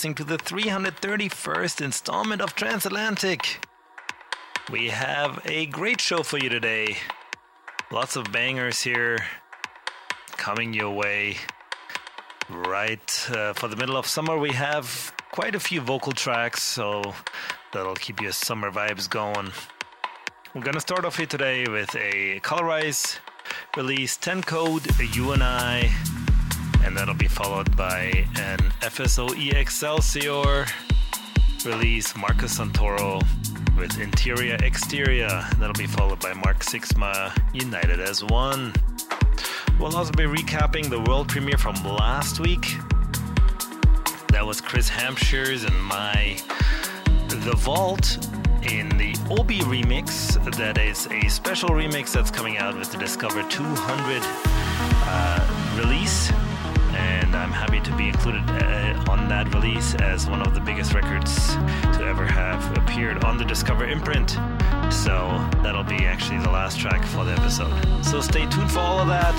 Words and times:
listening 0.00 0.14
to 0.14 0.24
the 0.24 0.38
331st 0.38 1.82
installment 1.82 2.40
of 2.40 2.54
Transatlantic. 2.54 3.62
We 4.72 4.88
have 4.88 5.42
a 5.44 5.66
great 5.66 6.00
show 6.00 6.22
for 6.22 6.38
you 6.38 6.48
today. 6.48 6.96
Lots 7.92 8.16
of 8.16 8.32
bangers 8.32 8.80
here 8.80 9.18
coming 10.38 10.72
your 10.72 10.90
way. 10.90 11.36
Right 12.48 13.28
uh, 13.30 13.52
for 13.52 13.68
the 13.68 13.76
middle 13.76 13.98
of 13.98 14.06
summer, 14.06 14.38
we 14.38 14.52
have 14.52 15.12
quite 15.32 15.54
a 15.54 15.60
few 15.60 15.82
vocal 15.82 16.12
tracks, 16.12 16.62
so 16.62 17.02
that'll 17.74 17.94
keep 17.94 18.22
your 18.22 18.32
summer 18.32 18.70
vibes 18.70 19.06
going. 19.06 19.52
We're 20.54 20.62
gonna 20.62 20.80
start 20.80 21.04
off 21.04 21.18
here 21.18 21.26
today 21.26 21.66
with 21.68 21.94
a 21.94 22.40
Colorize 22.40 23.18
release 23.76 24.16
10 24.16 24.44
code, 24.44 24.86
You 25.14 25.32
and 25.32 25.42
I 25.42 25.92
and 26.84 26.96
that'll 26.96 27.14
be 27.14 27.28
followed 27.28 27.76
by 27.76 28.26
an 28.36 28.58
FSOE 28.80 29.54
Excelsior 29.54 30.66
release, 31.64 32.16
Marcus 32.16 32.58
Santoro 32.58 33.22
with 33.76 33.98
Interior 33.98 34.56
Exterior. 34.62 35.28
That'll 35.58 35.72
be 35.74 35.86
followed 35.86 36.20
by 36.20 36.32
Mark 36.34 36.60
Sixma 36.60 37.36
United 37.54 38.00
as 38.00 38.24
One. 38.24 38.72
We'll 39.78 39.94
also 39.96 40.12
be 40.12 40.24
recapping 40.24 40.90
the 40.90 41.00
world 41.00 41.28
premiere 41.28 41.58
from 41.58 41.74
last 41.84 42.40
week. 42.40 42.76
That 44.28 44.44
was 44.44 44.60
Chris 44.60 44.88
Hampshire's 44.88 45.64
and 45.64 45.82
my 45.84 46.38
The 47.28 47.56
Vault 47.56 48.18
in 48.70 48.88
the 48.98 49.16
Obi 49.30 49.60
remix. 49.60 50.34
That 50.56 50.78
is 50.78 51.06
a 51.06 51.28
special 51.28 51.70
remix 51.70 52.12
that's 52.12 52.30
coming 52.30 52.58
out 52.58 52.76
with 52.76 52.92
the 52.92 52.98
Discover 52.98 53.42
200 53.48 54.22
uh, 55.06 55.80
release 55.82 56.30
and 56.94 57.34
I'm 57.34 57.52
happy 57.52 57.80
to 57.80 57.96
be 57.96 58.08
included 58.08 58.42
uh, 58.48 59.04
on 59.10 59.28
that 59.28 59.52
release 59.54 59.94
as 59.96 60.26
one 60.28 60.42
of 60.42 60.54
the 60.54 60.60
biggest 60.60 60.94
records 60.94 61.54
to 61.96 62.04
ever 62.04 62.26
have 62.26 62.76
appeared 62.78 63.24
on 63.24 63.38
the 63.38 63.44
Discover 63.44 63.86
imprint. 63.86 64.30
So 64.92 65.38
that'll 65.62 65.84
be 65.84 66.04
actually 66.06 66.38
the 66.38 66.50
last 66.50 66.78
track 66.78 67.04
for 67.04 67.24
the 67.24 67.32
episode. 67.32 67.72
So 68.04 68.20
stay 68.20 68.46
tuned 68.46 68.72
for 68.72 68.80
all 68.80 68.98
of 69.00 69.08
that, 69.08 69.34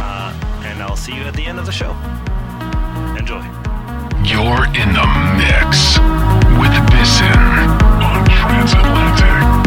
uh, 0.00 0.32
and 0.64 0.82
I'll 0.82 0.96
see 0.96 1.14
you 1.14 1.22
at 1.22 1.34
the 1.34 1.46
end 1.46 1.58
of 1.58 1.66
the 1.66 1.72
show. 1.72 1.92
Enjoy. 3.18 3.42
You're 4.24 4.66
in 4.74 4.92
the 4.92 5.06
mix 5.38 5.98
with 6.58 6.74
Bissin 6.90 7.66
on 8.02 8.24
Transatlantic. 8.26 9.65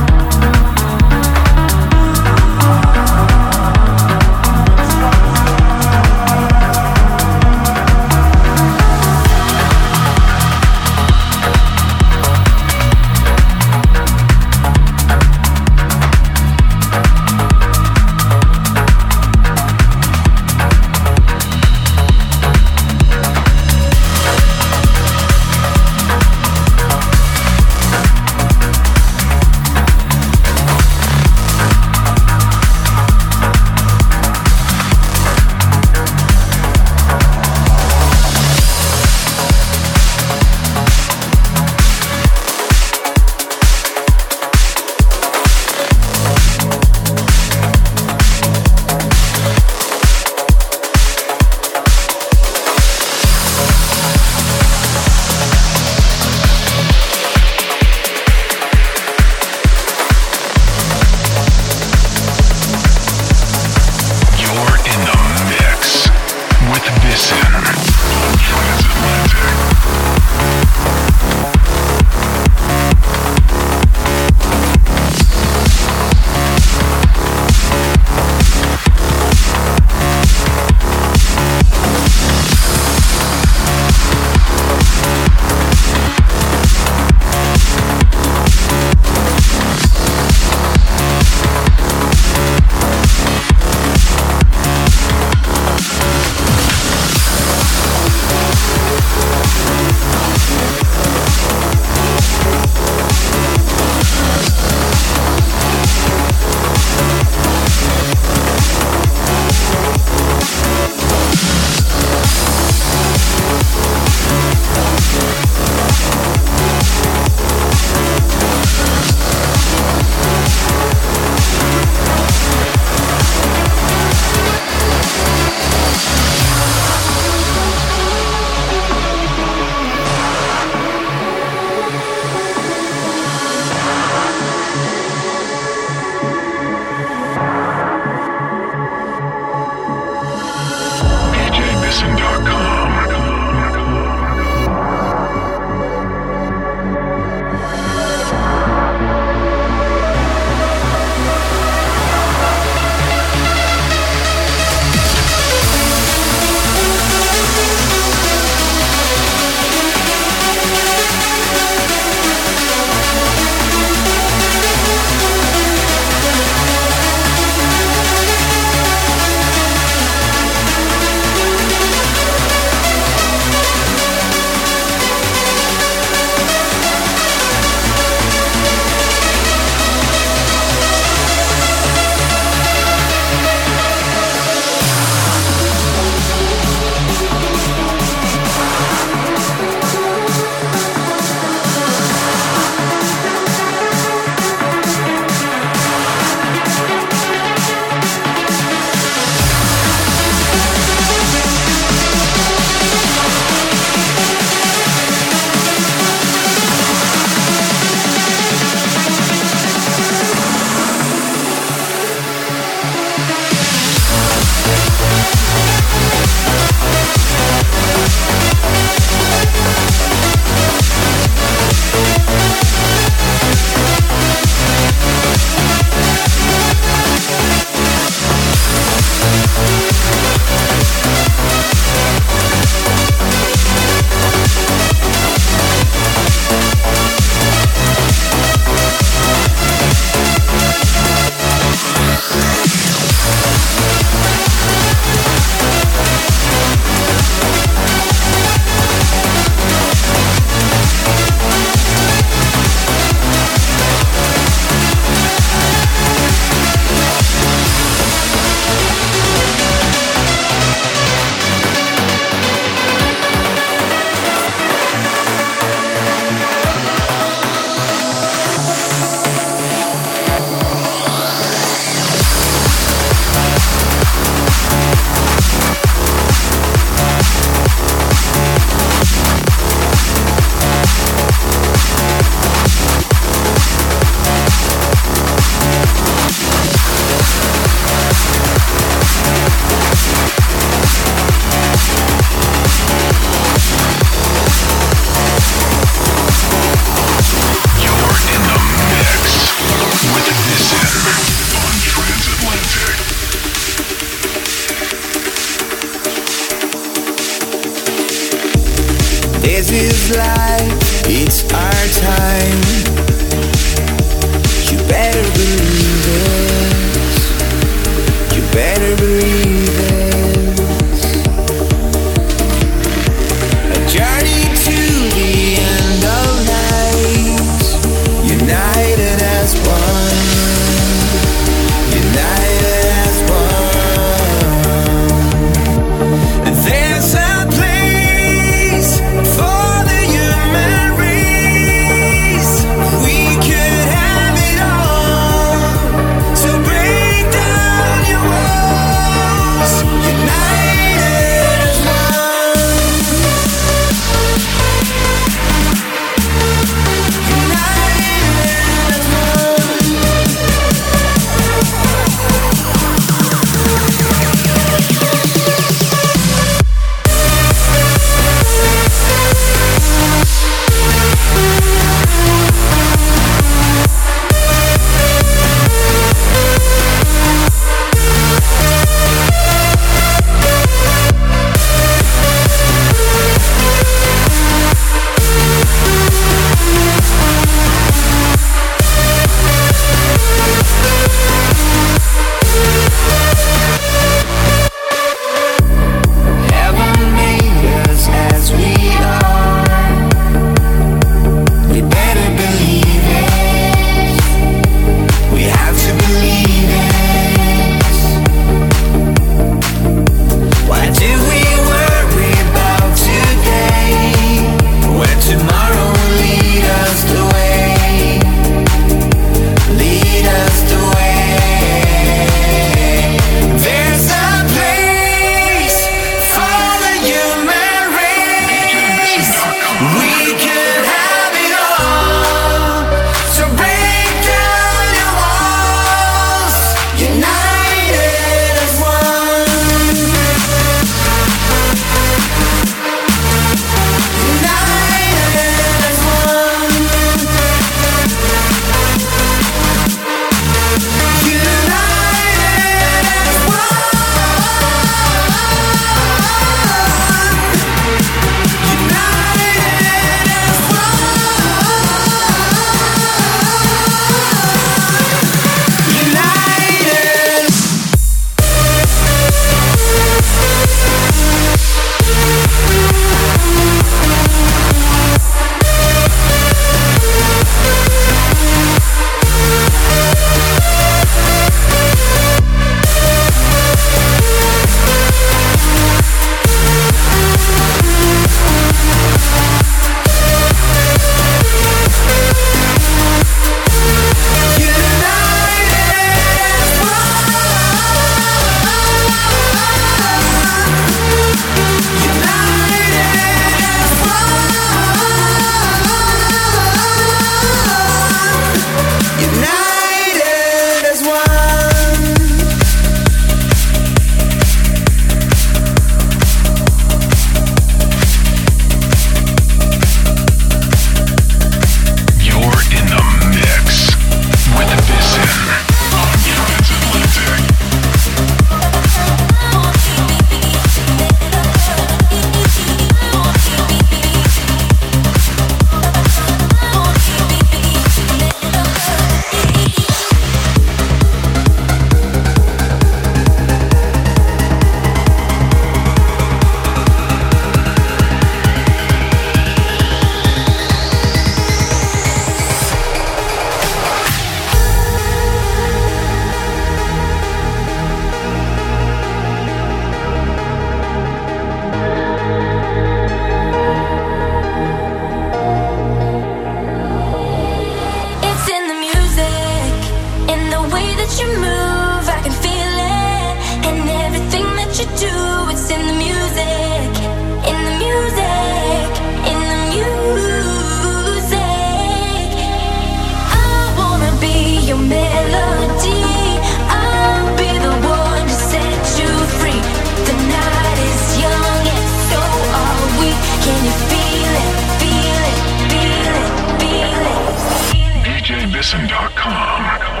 Patreon.com 598.87 600.00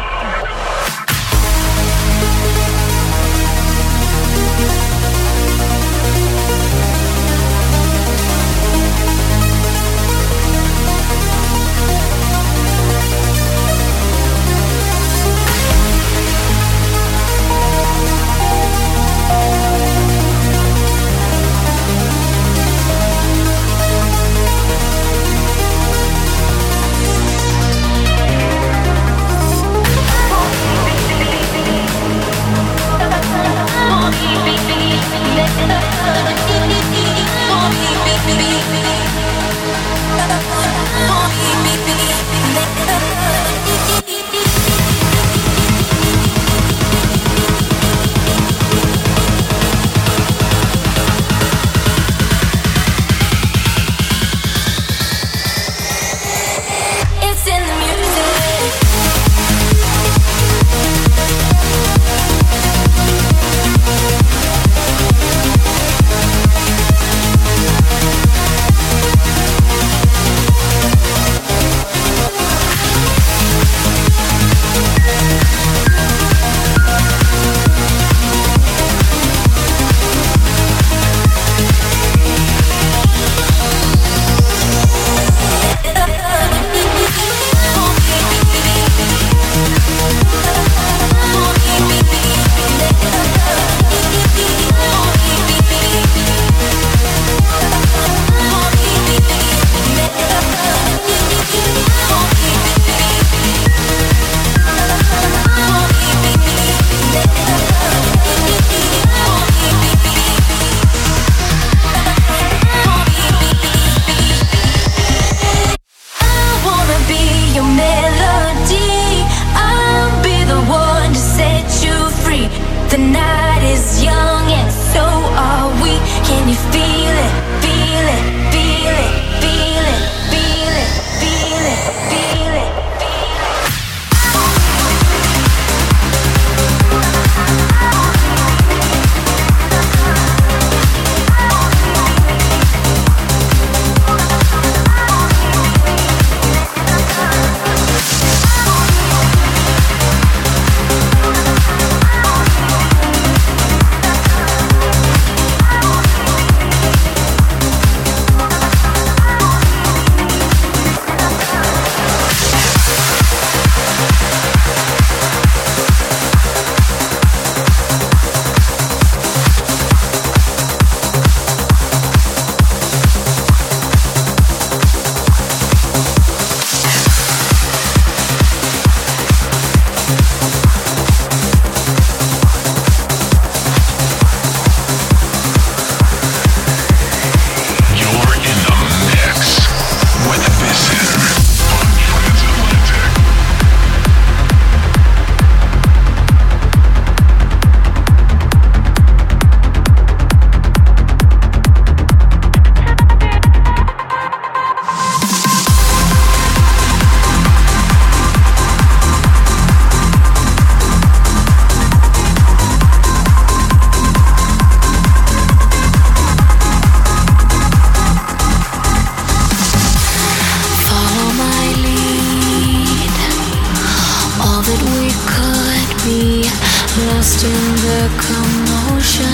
lost 226.97 227.43
in 227.43 227.75
the 227.85 228.09
commotion. 228.19 229.25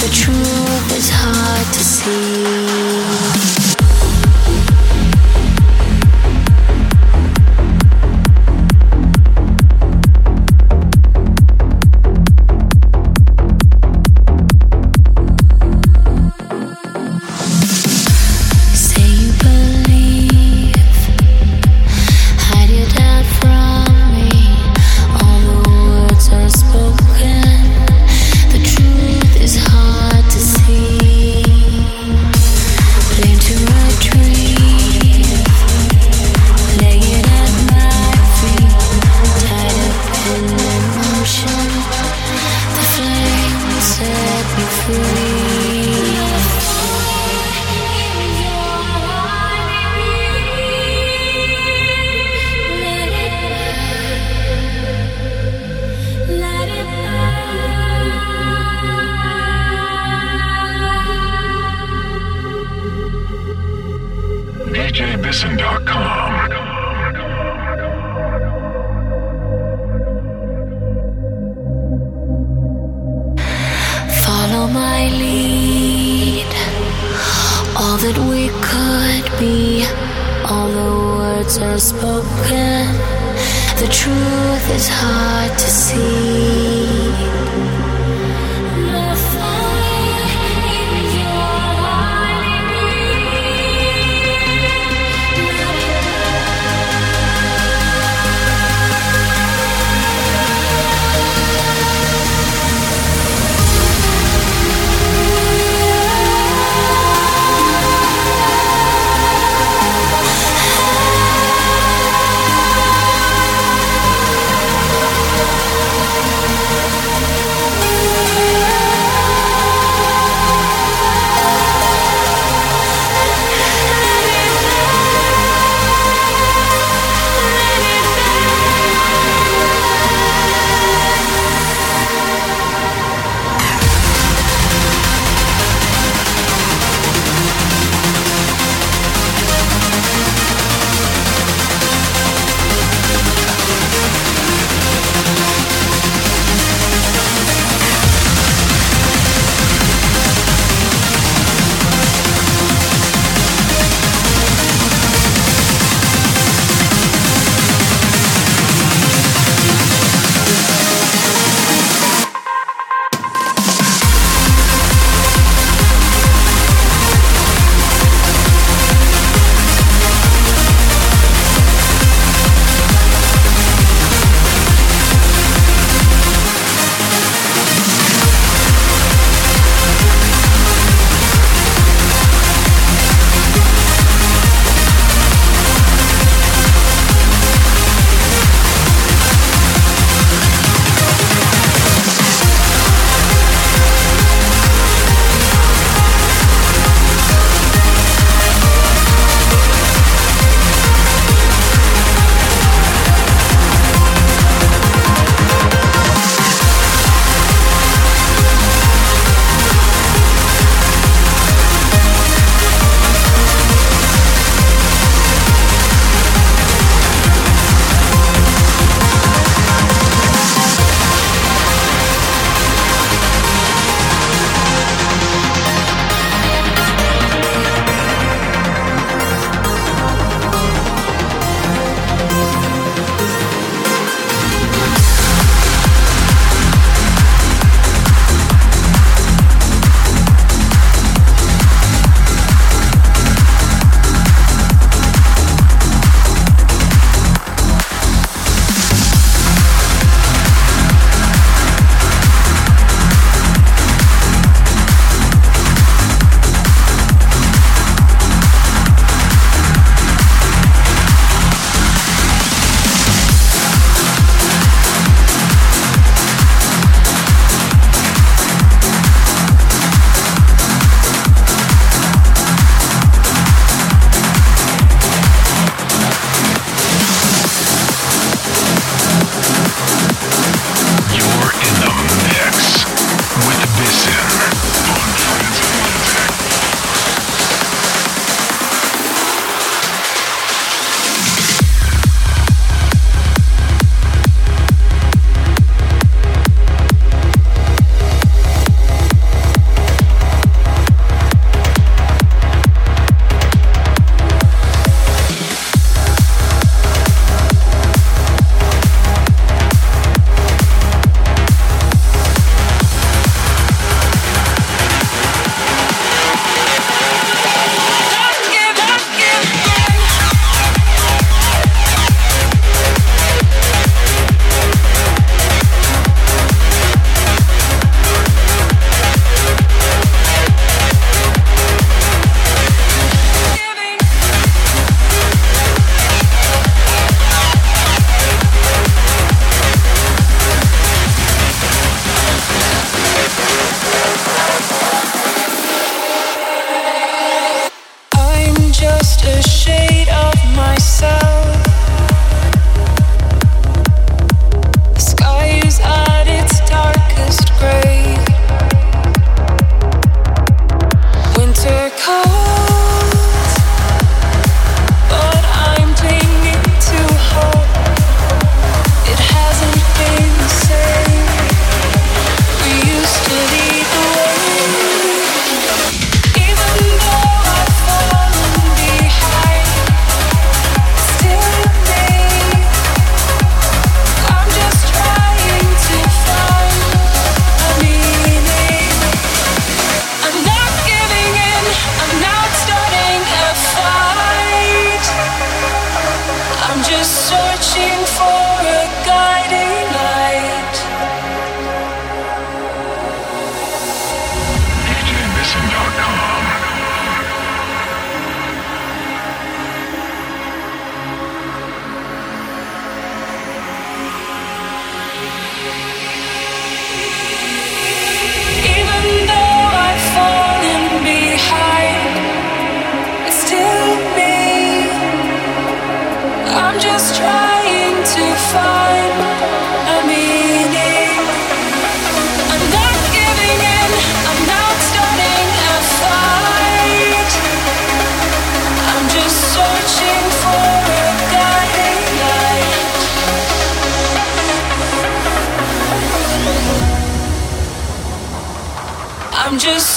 The 0.00 0.08
truth 0.12 0.96
is 0.96 1.10
hard 1.10 1.66
to 1.72 1.80
see. 1.80 3.75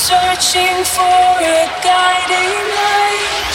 Searching 0.09 0.83
for 0.85 1.21
a 1.37 1.69
guiding 1.85 2.53
light. 2.73 3.48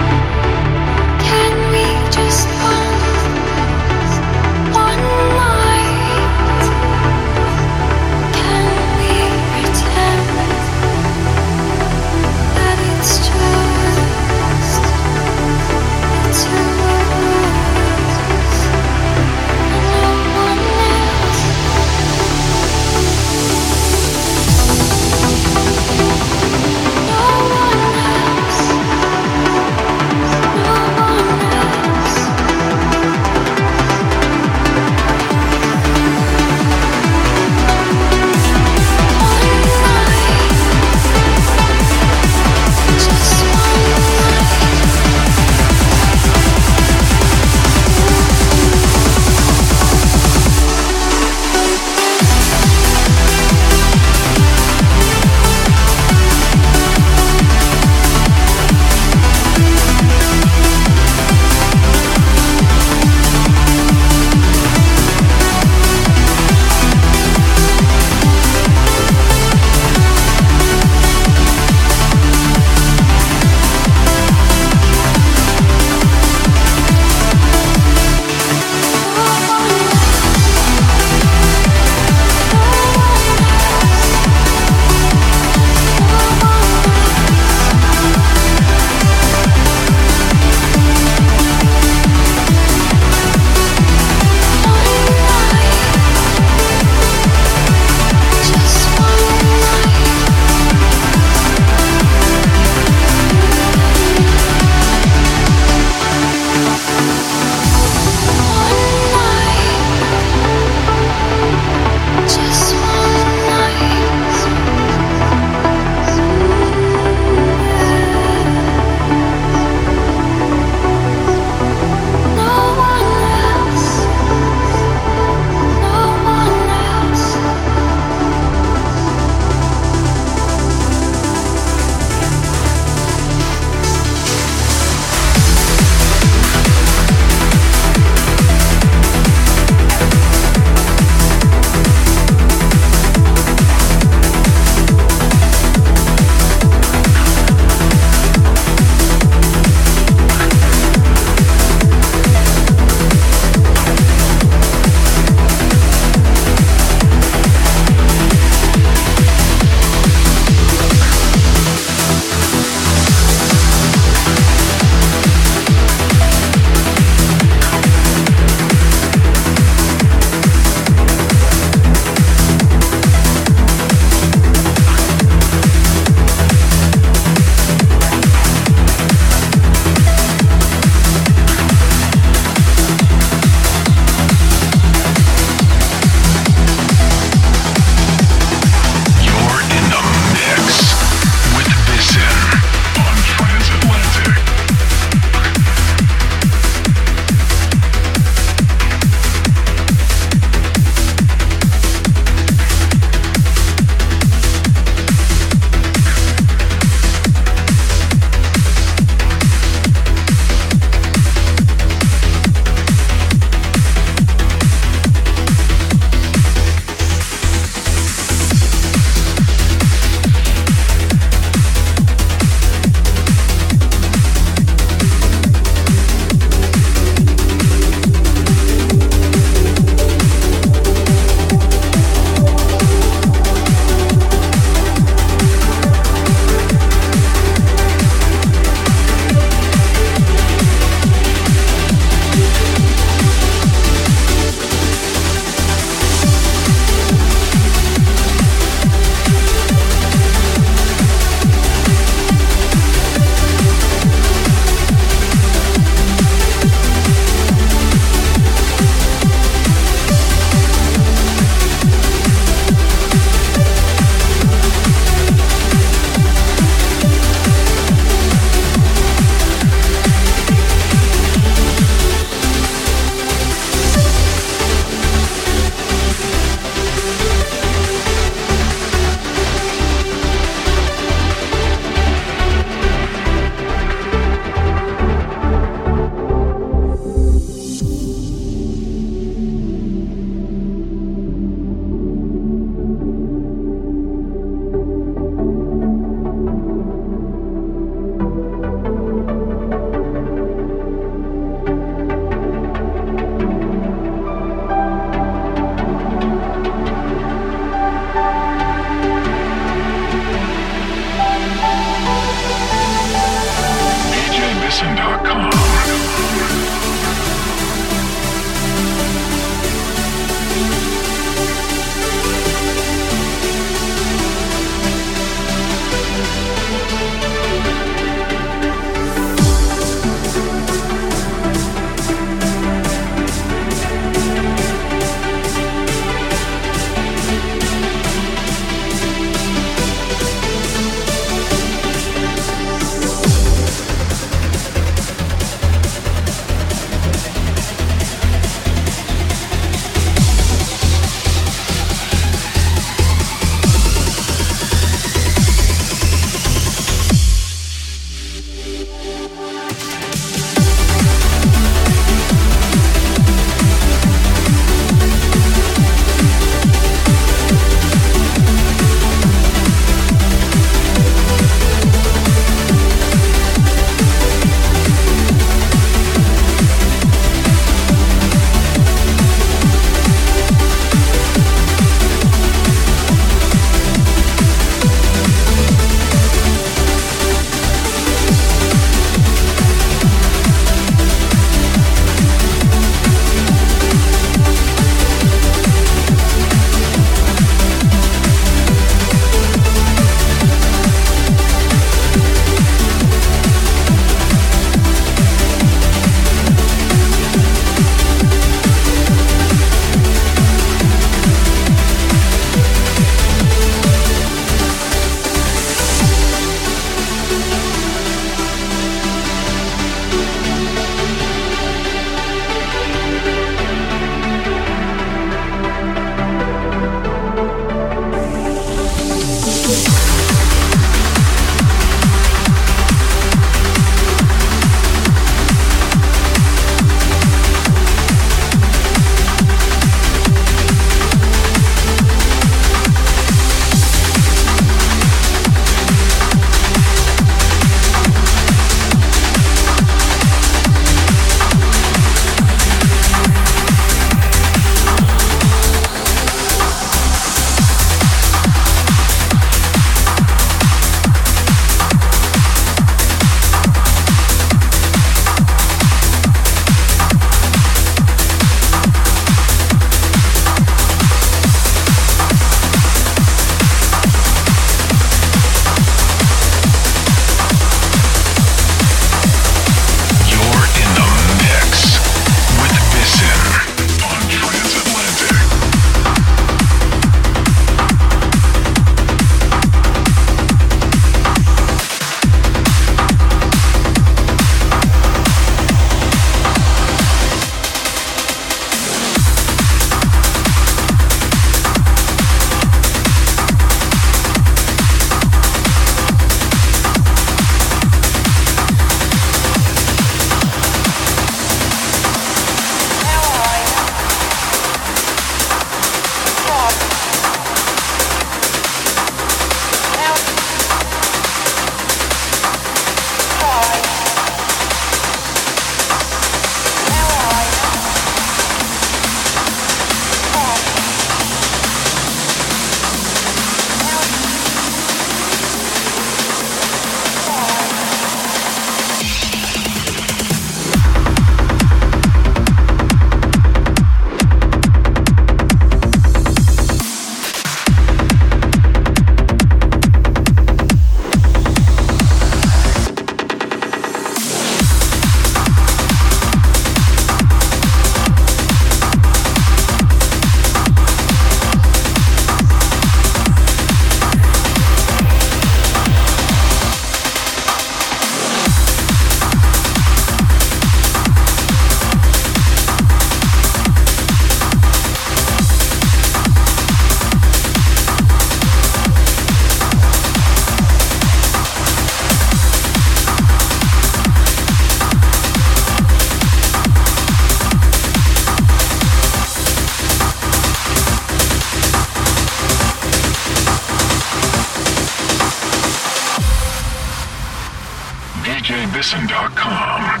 Listen.com. 598.81 600.00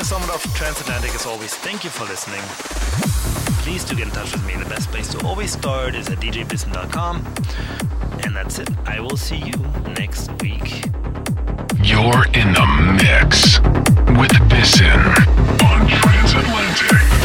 Dennis 0.00 0.08
Sommer 0.08 0.32
of 0.32 0.42
Transatlantic 0.54 1.14
as 1.14 1.26
always. 1.26 1.54
Thank 1.56 1.84
you 1.84 1.90
for 1.90 2.04
listening. 2.04 2.40
Please 3.62 3.84
do 3.84 3.94
get 3.94 4.06
in 4.06 4.14
touch 4.14 4.32
with 4.32 4.46
me. 4.46 4.56
The 4.56 4.64
best 4.64 4.88
place 4.88 5.08
to 5.08 5.26
always 5.26 5.52
start 5.52 5.94
is 5.94 6.08
at 6.08 6.20
djbisson.com. 6.20 7.16
And 8.24 8.34
that's 8.34 8.58
it. 8.60 8.70
I 8.86 8.98
will 9.00 9.18
see 9.18 9.36
you 9.36 9.52
next 9.98 10.30
week. 10.40 10.86
You're 11.84 12.24
in 12.32 12.54
the 12.54 12.96
mix 12.96 13.60
with 14.18 14.32
Bison 14.48 15.00
on 15.68 15.86
Transatlantic. 15.86 17.19